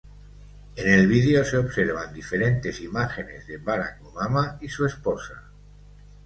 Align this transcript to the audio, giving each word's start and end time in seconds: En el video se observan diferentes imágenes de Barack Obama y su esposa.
En 0.77 0.89
el 0.91 1.05
video 1.05 1.45
se 1.45 1.57
observan 1.57 2.11
diferentes 2.11 2.81
imágenes 2.81 3.45
de 3.45 3.57
Barack 3.59 4.03
Obama 4.03 4.57
y 4.59 4.67
su 4.67 4.83
esposa. 4.83 5.51